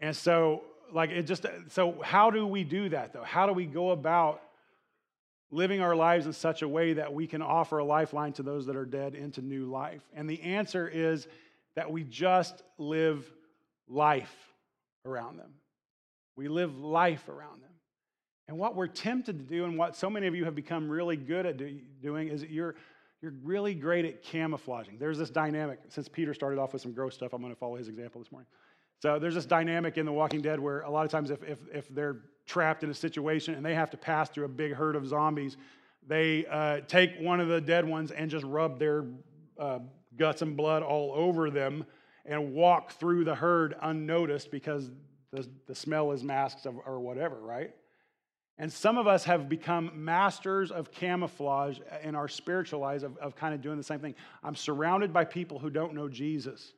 [0.00, 3.22] and so like it just so how do we do that though?
[3.22, 4.42] How do we go about
[5.50, 8.66] living our lives in such a way that we can offer a lifeline to those
[8.66, 10.02] that are dead into new life?
[10.14, 11.26] And the answer is
[11.76, 13.30] that we just live
[13.88, 14.34] life
[15.04, 15.50] around them.
[16.36, 17.70] We live life around them.
[18.48, 21.16] And what we're tempted to do and what so many of you have become really
[21.16, 22.74] good at do, doing is you're
[23.22, 24.96] you're really great at camouflaging.
[24.98, 27.76] There's this dynamic since peter started off with some gross stuff i'm going to follow
[27.76, 28.46] his example this morning
[29.00, 31.58] so there's this dynamic in The Walking Dead where a lot of times if, if,
[31.72, 34.94] if they're trapped in a situation and they have to pass through a big herd
[34.94, 35.56] of zombies,
[36.06, 39.04] they uh, take one of the dead ones and just rub their
[39.58, 39.78] uh,
[40.16, 41.84] guts and blood all over them
[42.26, 44.90] and walk through the herd unnoticed because
[45.32, 47.70] the, the smell is masked or whatever, right?
[48.58, 53.34] And some of us have become masters of camouflage in our spiritual lives of, of
[53.34, 54.14] kind of doing the same thing.
[54.44, 56.74] I'm surrounded by people who don't know Jesus.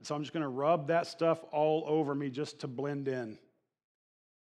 [0.00, 3.06] And so I'm just going to rub that stuff all over me just to blend
[3.06, 3.38] in,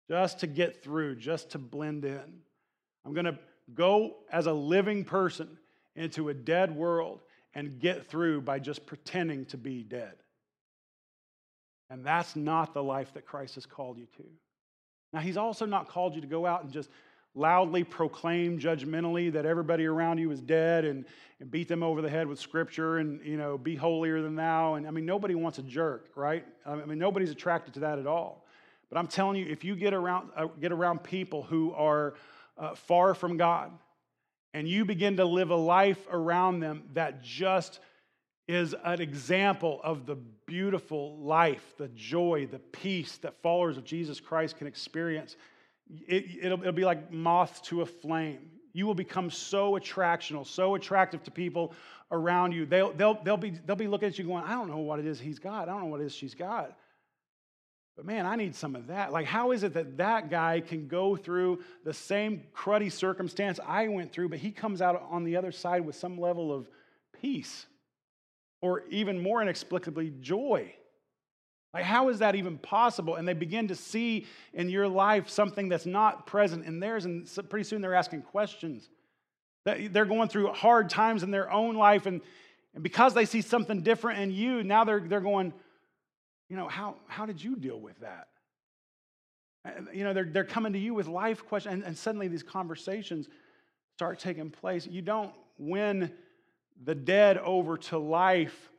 [0.08, 2.42] just to get through, just to blend in.
[3.04, 3.40] I'm going to
[3.74, 5.58] go as a living person
[5.96, 7.22] into a dead world
[7.56, 10.14] and get through by just pretending to be dead.
[11.90, 14.24] And that's not the life that Christ has called you to.
[15.12, 16.92] Now, He's also not called you to go out and just
[17.38, 21.06] loudly proclaim judgmentally that everybody around you is dead and,
[21.40, 24.74] and beat them over the head with scripture and you know be holier than thou.
[24.76, 26.46] And i mean nobody wants a jerk right?
[26.66, 28.46] I mean nobody's attracted to that at all.
[28.90, 32.16] But i'm telling you if you get around uh, get around people who are
[32.58, 33.72] uh, far from god
[34.54, 37.80] and you begin to live a life around them that just
[38.48, 44.20] is an example of the beautiful life, the joy, the peace that followers of Jesus
[44.20, 45.36] Christ can experience
[46.08, 48.52] it, will it'll be like moth to a flame.
[48.74, 51.74] You will become so attractional, so attractive to people
[52.12, 52.66] around you.
[52.66, 55.06] They'll, they'll, they'll, be, they'll be looking at you going, I don't know what it
[55.06, 55.68] is he's got.
[55.68, 56.78] I don't know what it is she's got.
[57.96, 59.12] But man, I need some of that.
[59.12, 63.88] Like, how is it that that guy can go through the same cruddy circumstance I
[63.88, 66.70] went through, but he comes out on the other side with some level of
[67.20, 67.66] peace
[68.62, 70.74] or even more inexplicably, joy?
[71.78, 73.18] Like, how is that even possible?
[73.18, 77.30] And they begin to see in your life something that's not present in theirs, and
[77.50, 78.90] pretty soon they're asking questions.
[79.64, 82.22] They're going through hard times in their own life, and,
[82.74, 85.54] and because they see something different in you, now they're, they're going,
[86.50, 88.30] you know, how, how did you deal with that?
[89.94, 93.28] You know, they're, they're coming to you with life questions, and, and suddenly these conversations
[93.94, 94.88] start taking place.
[94.88, 96.12] You don't win
[96.84, 98.72] the dead over to life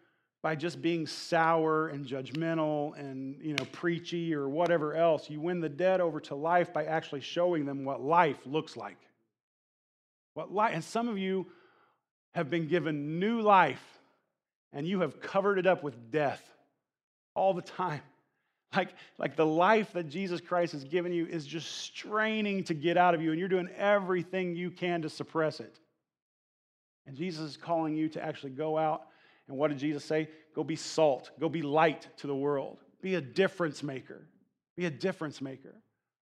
[0.42, 5.61] by just being sour and judgmental and you know preachy or whatever else you win
[5.61, 8.98] the dead over to life by actually showing them what life looks like
[10.35, 11.46] what life and some of you
[12.35, 13.83] have been given new life
[14.72, 16.42] and you have covered it up with death
[17.35, 18.03] all the time.
[18.77, 22.98] Like, like the life that Jesus Christ has given you is just straining to get
[22.98, 25.81] out of you, and you're doing everything you can to suppress it.
[27.07, 29.07] And Jesus is calling you to actually go out.
[29.48, 30.28] And what did Jesus say?
[30.54, 34.26] Go be salt, go be light to the world, be a difference maker.
[34.76, 35.74] Be a difference maker.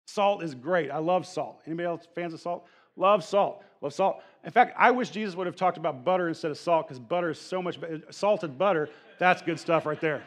[0.07, 0.91] Salt is great.
[0.91, 1.61] I love salt.
[1.67, 2.67] Anybody else fans of salt?
[2.97, 3.63] Love salt.
[3.83, 4.23] Love salt.
[4.45, 7.31] In fact, I wish Jesus would have talked about butter instead of salt because butter
[7.31, 8.01] is so much better.
[8.11, 10.23] Salted butter, that's good stuff right there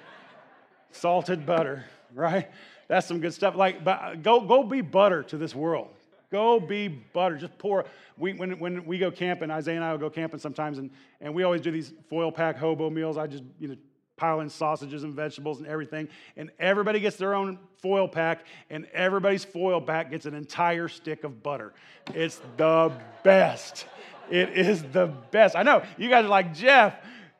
[0.91, 2.49] salted butter, right?
[2.87, 3.55] That's some good stuff.
[3.55, 5.89] Like, but uh, go, go be butter to this world.
[6.31, 7.37] Go be butter.
[7.37, 7.85] Just pour.
[8.17, 11.33] We, when, when we go camping, Isaiah and I will go camping sometimes, and, and
[11.33, 13.17] we always do these foil pack hobo meals.
[13.17, 13.75] I just, you know,
[14.17, 16.09] pile in sausages and vegetables and everything.
[16.35, 21.23] And everybody gets their own foil pack, and everybody's foil pack gets an entire stick
[21.23, 21.73] of butter.
[22.13, 22.91] It's the
[23.23, 23.85] best.
[24.29, 25.55] It is the best.
[25.55, 25.81] I know.
[25.97, 26.95] You guys are like, Jeff,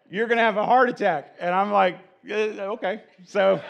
[0.09, 1.35] you're going to have a heart attack.
[1.39, 3.03] And I'm like, okay.
[3.25, 3.61] So,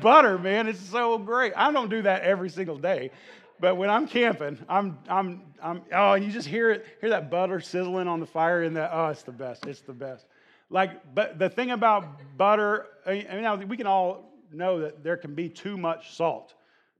[0.00, 1.52] butter, man, it's so great.
[1.54, 3.10] I don't do that every single day,
[3.60, 7.30] but when I'm camping, I'm, I'm, I'm, oh, and you just hear it, hear that
[7.30, 9.66] butter sizzling on the fire, and that, oh, it's the best.
[9.66, 10.26] It's the best.
[10.70, 15.16] Like, but the thing about butter, I mean, now we can all know that there
[15.16, 16.54] can be too much salt.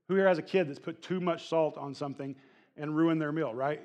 [0.09, 2.35] Who here has a kid that's put too much salt on something
[2.79, 3.81] and ruined their meal, right?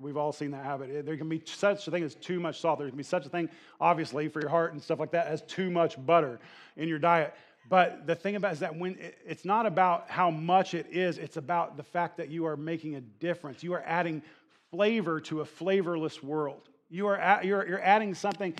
[0.00, 1.06] We've all seen that habit.
[1.06, 2.78] There can be such a thing as too much salt.
[2.78, 3.48] There can be such a thing,
[3.80, 6.40] obviously, for your heart and stuff like that, as too much butter
[6.76, 7.34] in your diet.
[7.68, 11.36] But the thing about is that when it's not about how much it is, it's
[11.36, 13.62] about the fact that you are making a difference.
[13.62, 14.22] You are adding
[14.70, 16.68] flavor to a flavorless world.
[16.90, 18.54] You are you're, you're adding something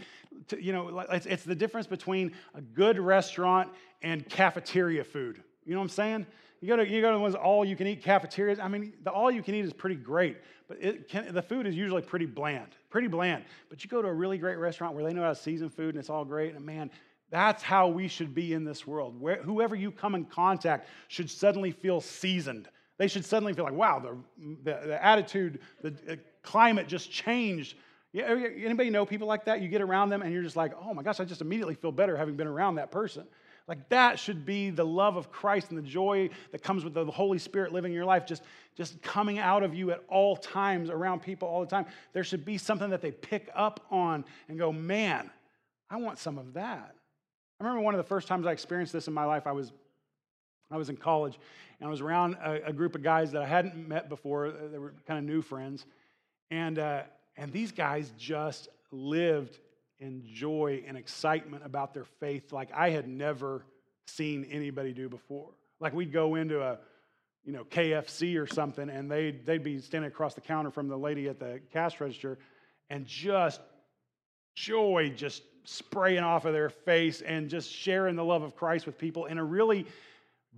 [0.49, 3.71] to, you know, it's, it's the difference between a good restaurant
[4.03, 5.43] and cafeteria food.
[5.65, 6.27] You know what I'm saying?
[6.61, 8.59] You go to, you go to ones all you can eat cafeterias.
[8.59, 11.67] I mean, the all you can eat is pretty great, but it can, the food
[11.67, 13.45] is usually pretty bland, pretty bland.
[13.69, 15.91] But you go to a really great restaurant where they know how to season food
[15.91, 16.91] and it's all great, and man,
[17.31, 19.21] that's how we should be in this world.
[19.21, 22.69] Where, whoever you come in contact should suddenly feel seasoned.
[22.97, 24.17] They should suddenly feel like, wow, the,
[24.63, 27.77] the, the attitude, the, the climate just changed.
[28.17, 29.61] Oh, yeah, Anybody know people like that?
[29.61, 31.91] You get around them and you're just like, oh my gosh, I just immediately feel
[31.91, 33.25] better having been around that person.
[33.67, 37.05] Like that should be the love of Christ and the joy that comes with the
[37.07, 38.43] Holy Spirit living in your life, just,
[38.77, 41.87] just coming out of you at all times around people all the time.
[42.13, 45.31] There should be something that they pick up on and go, man,
[45.89, 46.95] I want some of that.
[47.65, 49.73] I remember one of the first times I experienced this in my life, I was,
[50.71, 51.39] I was in college
[51.81, 54.51] and I was around a, a group of guys that I hadn't met before.
[54.51, 55.87] They were kind of new friends.
[56.51, 57.05] And, uh,
[57.39, 59.59] and these guys just lived
[59.99, 63.65] in joy and excitement about their faith like I had never
[64.07, 65.49] seen anybody do before.
[65.81, 66.79] Like we'd go into a,
[67.47, 70.99] you know, KFC or something, and they'd, they'd be standing across the counter from the
[70.99, 72.39] lady at the cash register,
[72.91, 73.63] and just
[74.55, 78.99] joy just spraying off of their face and just sharing the love of Christ with
[78.99, 79.87] people in a really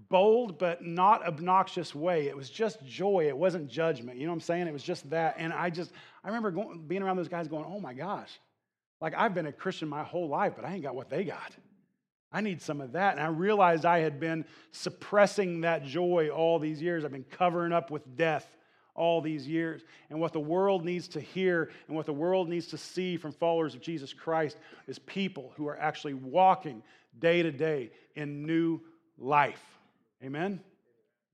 [0.08, 2.26] bold but not obnoxious way.
[2.26, 3.26] It was just joy.
[3.28, 4.18] It wasn't judgment.
[4.18, 4.66] You know what I'm saying?
[4.66, 5.36] It was just that.
[5.38, 8.30] And I just, I remember going, being around those guys going, oh my gosh,
[9.00, 11.54] like, I've been a Christian my whole life, but I ain't got what they got.
[12.32, 13.16] I need some of that.
[13.16, 17.04] And I realized I had been suppressing that joy all these years.
[17.04, 18.55] I've been covering up with death
[18.96, 19.82] all these years.
[20.10, 23.32] And what the world needs to hear and what the world needs to see from
[23.32, 26.82] followers of Jesus Christ is people who are actually walking
[27.18, 28.80] day to day in new
[29.18, 29.62] life.
[30.24, 30.60] Amen?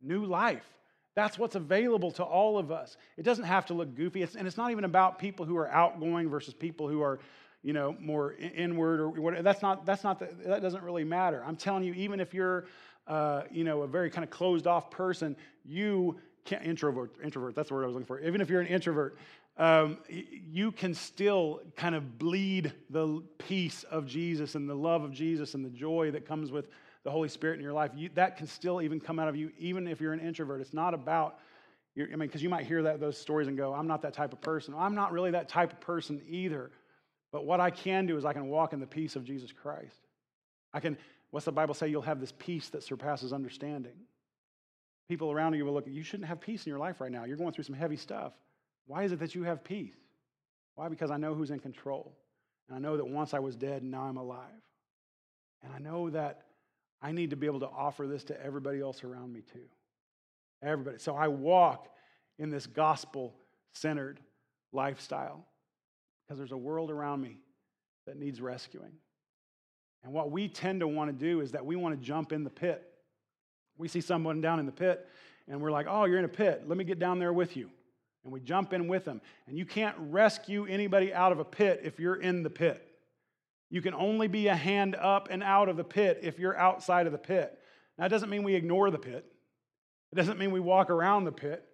[0.01, 0.67] New life.
[1.15, 2.97] That's what's available to all of us.
[3.17, 4.23] It doesn't have to look goofy.
[4.23, 7.21] It's, and it's not even about people who are outgoing versus people who are
[7.63, 9.43] you know, more inward or whatever.
[9.43, 11.43] That's not, that's not, the, that doesn't really matter.
[11.47, 12.67] I'm telling you, even if you're,
[13.07, 16.19] uh, you know, a very kind of closed off person, you
[16.51, 18.21] introvert, introvert, that's the word I was looking for.
[18.21, 19.17] Even if you're an introvert,
[19.59, 25.13] um, you can still kind of bleed the peace of Jesus and the love of
[25.13, 26.69] Jesus and the joy that comes with
[27.05, 27.91] the Holy Spirit in your life.
[27.95, 30.61] You, that can still even come out of you, even if you're an introvert.
[30.61, 31.39] It's not about,
[31.97, 34.33] I mean, because you might hear that, those stories and go, I'm not that type
[34.33, 34.75] of person.
[34.77, 36.71] I'm not really that type of person either.
[37.31, 40.07] But what I can do is I can walk in the peace of Jesus Christ.
[40.73, 40.97] I can,
[41.31, 41.89] what's the Bible say?
[41.89, 43.93] You'll have this peace that surpasses understanding.
[45.13, 47.25] People around you will look, you shouldn't have peace in your life right now.
[47.25, 48.33] You're going through some heavy stuff.
[48.87, 49.99] Why is it that you have peace?
[50.75, 50.89] Why?
[50.89, 52.17] Because I know who's in control.
[52.67, 54.49] And I know that once I was dead, now I'm alive.
[55.63, 56.45] And I know that
[57.03, 59.67] I need to be able to offer this to everybody else around me too.
[60.63, 60.97] Everybody.
[60.97, 61.89] So I walk
[62.39, 63.35] in this gospel
[63.75, 64.19] centered
[64.73, 65.45] lifestyle
[66.25, 67.37] because there's a world around me
[68.07, 68.93] that needs rescuing.
[70.05, 72.45] And what we tend to want to do is that we want to jump in
[72.45, 72.89] the pit.
[73.83, 75.09] We see someone down in the pit
[75.49, 76.63] and we're like, oh, you're in a pit.
[76.69, 77.69] Let me get down there with you
[78.23, 79.21] and we jump in with them.
[79.49, 82.81] And you can't rescue anybody out of a pit if you're in the pit.
[83.71, 87.07] You can only be a hand up and out of the pit if you're outside
[87.07, 87.59] of the pit.
[87.99, 89.27] Now, that doesn't mean we ignore the pit,
[90.13, 91.65] it doesn't mean we walk around the pit.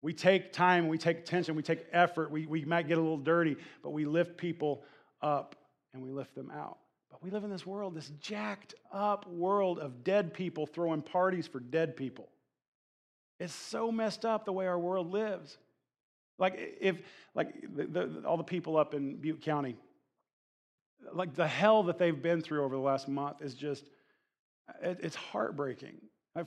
[0.00, 3.18] We take time, we take attention, we take effort, we, we might get a little
[3.18, 4.84] dirty, but we lift people
[5.20, 5.56] up
[5.92, 6.78] and we lift them out.
[7.10, 11.46] But we live in this world, this jacked up world of dead people throwing parties
[11.46, 12.28] for dead people.
[13.40, 15.58] It's so messed up the way our world lives.
[16.38, 16.96] Like if
[17.34, 19.76] like the, the, all the people up in Butte County,
[21.12, 23.84] like the hell that they've been through over the last month is just
[24.82, 25.96] it, it's heartbreaking.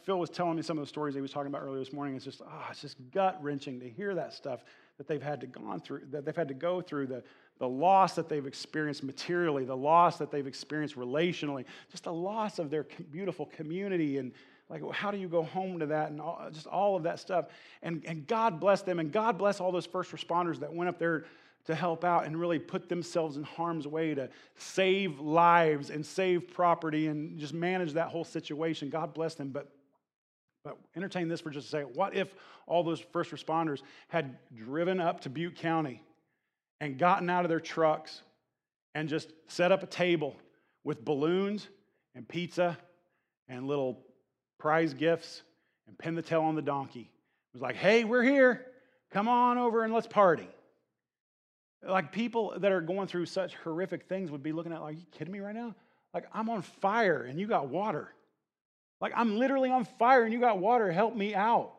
[0.06, 2.16] Phil was telling me some of the stories he was talking about earlier this morning.
[2.16, 4.64] It's just, oh, it's just gut wrenching to hear that stuff
[5.02, 7.24] that they've had to gone through, that they've had to go through, the,
[7.58, 12.60] the loss that they've experienced materially, the loss that they've experienced relationally, just the loss
[12.60, 14.32] of their beautiful community and,
[14.70, 16.12] like, how do you go home to that?
[16.12, 17.48] And all, just all of that stuff.
[17.82, 19.00] And, and God bless them.
[19.00, 21.26] And God bless all those first responders that went up there
[21.66, 26.54] to help out and really put themselves in harm's way to save lives and save
[26.54, 28.92] property and just manage that whole situation.
[28.92, 29.50] God bless them.
[29.50, 29.68] But,
[30.64, 31.96] but entertain this for just a second.
[31.96, 32.34] What if
[32.68, 36.02] all those first responders had driven up to Butte County
[36.80, 38.22] and gotten out of their trucks
[38.96, 40.36] and just set up a table
[40.84, 41.68] with balloons
[42.16, 42.78] and pizza
[43.48, 44.00] and little
[44.60, 45.42] prize gifts,
[45.88, 47.02] and pin the tail on the donkey.
[47.02, 48.68] It was like, hey, we're here.
[49.12, 50.48] Come on over and let's party.
[51.84, 55.00] Like people that are going through such horrific things would be looking at, like, are
[55.00, 55.74] you kidding me right now?
[56.14, 58.14] Like, I'm on fire and you got water.
[59.02, 60.92] Like, I'm literally on fire and you got water.
[60.92, 61.74] Help me out.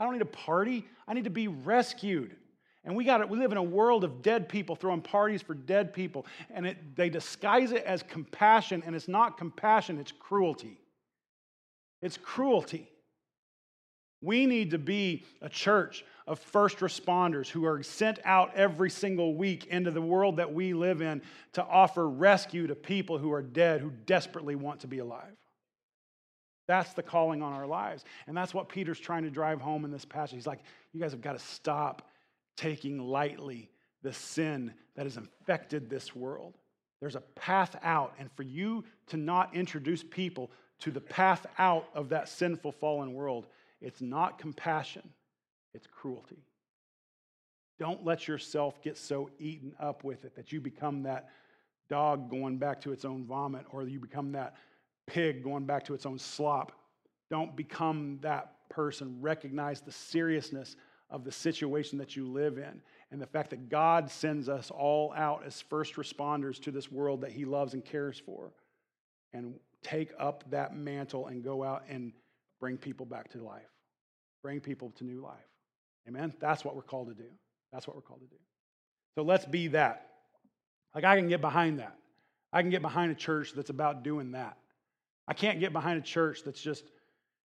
[0.00, 0.86] I don't need a party.
[1.06, 2.34] I need to be rescued.
[2.84, 3.28] And we got it.
[3.28, 6.96] We live in a world of dead people throwing parties for dead people, and it,
[6.96, 10.80] they disguise it as compassion, and it's not compassion; it's cruelty.
[12.00, 12.88] It's cruelty.
[14.20, 19.36] We need to be a church of first responders who are sent out every single
[19.36, 23.42] week into the world that we live in to offer rescue to people who are
[23.42, 25.36] dead who desperately want to be alive.
[26.72, 28.02] That's the calling on our lives.
[28.26, 30.36] And that's what Peter's trying to drive home in this passage.
[30.36, 30.62] He's like,
[30.94, 32.08] you guys have got to stop
[32.56, 33.68] taking lightly
[34.02, 36.56] the sin that has infected this world.
[36.98, 38.14] There's a path out.
[38.18, 43.12] And for you to not introduce people to the path out of that sinful, fallen
[43.12, 43.48] world,
[43.82, 45.10] it's not compassion,
[45.74, 46.42] it's cruelty.
[47.78, 51.28] Don't let yourself get so eaten up with it that you become that
[51.90, 54.54] dog going back to its own vomit or you become that
[55.06, 56.72] pig going back to its own slop.
[57.30, 59.18] Don't become that person.
[59.20, 60.76] Recognize the seriousness
[61.10, 62.80] of the situation that you live in
[63.10, 67.20] and the fact that God sends us all out as first responders to this world
[67.20, 68.52] that He loves and cares for.
[69.34, 72.12] And take up that mantle and go out and
[72.60, 73.62] bring people back to life,
[74.42, 75.34] bring people to new life.
[76.08, 76.32] Amen?
[76.40, 77.28] That's what we're called to do.
[77.72, 78.40] That's what we're called to do.
[79.14, 80.08] So let's be that.
[80.94, 81.96] Like, I can get behind that.
[82.52, 84.56] I can get behind a church that's about doing that.
[85.28, 86.84] I can't get behind a church that's just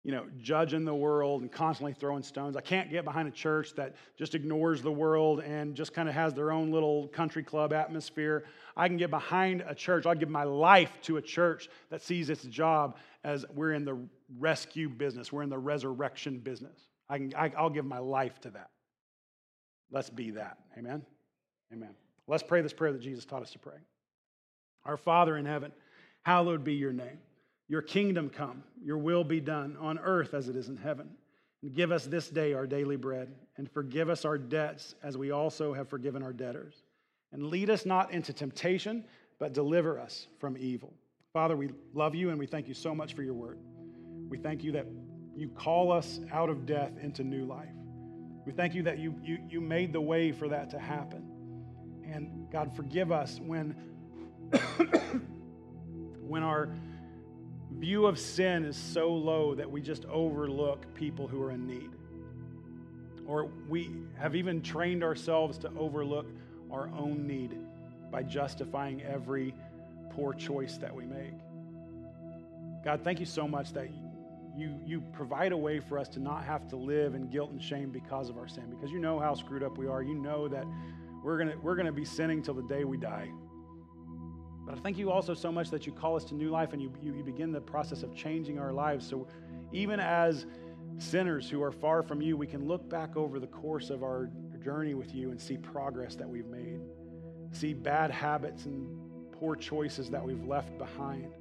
[0.03, 2.57] you know, judging the world and constantly throwing stones.
[2.57, 6.15] I can't get behind a church that just ignores the world and just kind of
[6.15, 8.43] has their own little country club atmosphere.
[8.75, 10.05] I can get behind a church.
[10.05, 13.97] I'll give my life to a church that sees its job as we're in the
[14.37, 16.89] rescue business, we're in the resurrection business.
[17.07, 18.71] I can, I, I'll give my life to that.
[19.89, 20.57] Let's be that.
[20.77, 21.05] Amen?
[21.71, 21.91] Amen.
[22.27, 23.77] Let's pray this prayer that Jesus taught us to pray.
[24.83, 25.71] Our Father in heaven,
[26.23, 27.19] hallowed be your name.
[27.73, 31.09] Your kingdom come, your will be done on earth as it is in heaven.
[31.63, 35.31] And give us this day our daily bread, and forgive us our debts as we
[35.31, 36.83] also have forgiven our debtors.
[37.31, 39.03] And lead us not into temptation,
[39.39, 40.93] but deliver us from evil.
[41.33, 43.57] Father, we love you and we thank you so much for your word.
[44.29, 44.85] We thank you that
[45.35, 47.73] you call us out of death into new life.
[48.45, 51.27] We thank you that you, you, you made the way for that to happen.
[52.05, 53.75] And God, forgive us when,
[56.21, 56.69] when our
[57.79, 61.89] view of sin is so low that we just overlook people who are in need.
[63.25, 66.27] Or we have even trained ourselves to overlook
[66.71, 67.55] our own need
[68.11, 69.53] by justifying every
[70.11, 71.33] poor choice that we make.
[72.83, 73.89] God, thank you so much that
[74.55, 77.61] you, you provide a way for us to not have to live in guilt and
[77.61, 80.03] shame because of our sin, because you know how screwed up we are.
[80.03, 80.65] You know that
[81.23, 83.29] we're going we're gonna be sinning till the day we die.
[84.65, 86.81] But I thank you also so much that you call us to new life and
[86.81, 89.07] you, you, you begin the process of changing our lives.
[89.07, 89.27] So
[89.71, 90.45] even as
[90.97, 94.29] sinners who are far from you, we can look back over the course of our
[94.63, 96.79] journey with you and see progress that we've made,
[97.51, 98.87] see bad habits and
[99.33, 101.33] poor choices that we've left behind,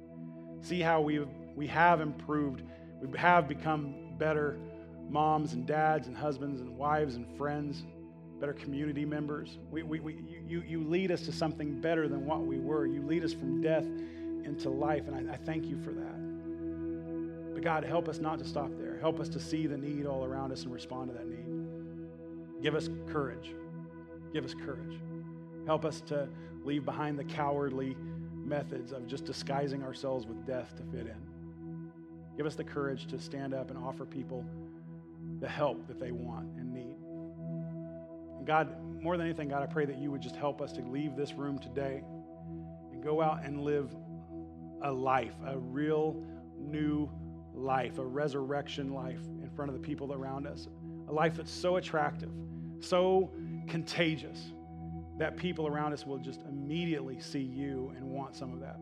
[0.61, 2.63] see how we we have improved.
[3.01, 4.57] We have become better
[5.09, 7.83] moms and dads and husbands and wives and friends,
[8.43, 9.57] better community members.
[9.71, 12.85] We, we, we, you, you lead us to something better than what we were.
[12.85, 13.85] You lead us from death
[14.43, 17.53] into life, and I, I thank you for that.
[17.53, 18.97] But God, help us not to stop there.
[18.99, 22.61] Help us to see the need all around us and respond to that need.
[22.61, 23.55] Give us courage.
[24.33, 24.99] Give us courage.
[25.65, 26.27] Help us to
[26.65, 27.95] leave behind the cowardly
[28.43, 31.89] methods of just disguising ourselves with death to fit in.
[32.35, 34.43] Give us the courage to stand up and offer people
[35.39, 36.49] the help that they want
[38.45, 41.15] God, more than anything, God, I pray that you would just help us to leave
[41.15, 42.03] this room today
[42.91, 43.93] and go out and live
[44.81, 46.21] a life, a real
[46.59, 47.09] new
[47.53, 50.67] life, a resurrection life in front of the people around us.
[51.09, 52.29] A life that's so attractive,
[52.79, 53.31] so
[53.67, 54.51] contagious
[55.19, 58.77] that people around us will just immediately see you and want some of that.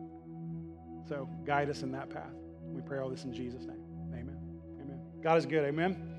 [1.08, 2.32] So guide us in that path.
[2.64, 3.82] We pray all this in Jesus' name.
[4.14, 4.38] Amen.
[4.80, 5.00] Amen.
[5.22, 5.64] God is good.
[5.64, 6.11] Amen.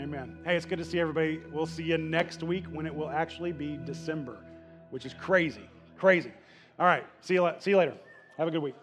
[0.00, 0.38] Amen.
[0.46, 1.42] Hey, it's good to see everybody.
[1.52, 4.38] We'll see you next week when it will actually be December,
[4.88, 5.68] which is crazy.
[5.98, 6.32] Crazy.
[6.78, 7.04] All right.
[7.20, 7.92] See you, see you later.
[8.38, 8.76] Have a good week.